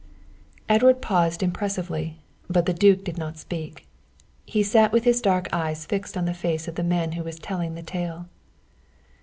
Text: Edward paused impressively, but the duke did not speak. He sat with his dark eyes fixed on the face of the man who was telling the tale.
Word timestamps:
Edward 0.67 0.99
paused 0.99 1.43
impressively, 1.43 2.23
but 2.49 2.65
the 2.65 2.73
duke 2.73 3.03
did 3.03 3.19
not 3.19 3.37
speak. 3.37 3.85
He 4.47 4.63
sat 4.63 4.91
with 4.91 5.03
his 5.03 5.21
dark 5.21 5.47
eyes 5.53 5.85
fixed 5.85 6.17
on 6.17 6.25
the 6.25 6.33
face 6.33 6.67
of 6.67 6.73
the 6.73 6.83
man 6.83 7.11
who 7.11 7.23
was 7.23 7.37
telling 7.37 7.75
the 7.75 7.83
tale. 7.83 8.25